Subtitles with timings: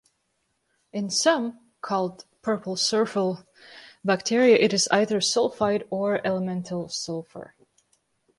[0.91, 3.45] In some, called purple sulfur
[4.03, 7.53] bacteria, it is either sulfide or elemental sulfur.